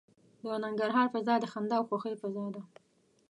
د 0.45 0.45
ننګرهار 0.63 1.07
فضا 1.13 1.35
د 1.39 1.45
خندا 1.51 1.75
او 1.79 1.85
خوښۍ 1.89 2.13
فضا 2.21 2.45
ده. 2.55 2.61